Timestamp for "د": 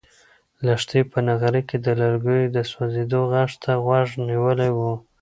1.85-1.87, 2.55-2.57